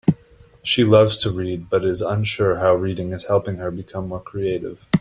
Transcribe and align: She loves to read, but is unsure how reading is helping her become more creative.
She 0.63 0.83
loves 0.83 1.19
to 1.19 1.29
read, 1.29 1.69
but 1.69 1.85
is 1.85 2.01
unsure 2.01 2.55
how 2.57 2.73
reading 2.73 3.13
is 3.13 3.25
helping 3.25 3.57
her 3.57 3.69
become 3.69 4.07
more 4.07 4.19
creative. 4.19 4.87